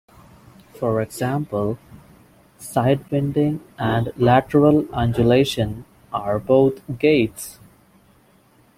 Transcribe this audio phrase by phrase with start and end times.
[0.79, 1.77] For example,
[2.59, 7.59] sidewinding and lateral undulation are both gaits.